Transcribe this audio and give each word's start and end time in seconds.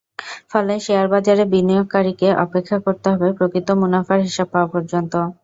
ফলে 0.51 0.73
শেয়ারবাজারে 0.85 1.43
বিনিয়োগকারীকে 1.53 2.27
অপেক্ষা 2.43 2.77
করতে 2.85 3.07
হবে 3.11 3.27
প্রকৃত 3.37 3.67
মুনাফার 3.81 4.19
হিসাব 4.27 4.47
পাওয়া 4.53 4.69
পর্যন্ত। 4.73 5.13